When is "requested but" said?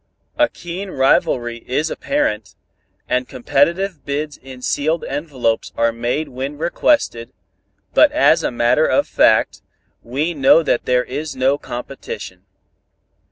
6.57-8.11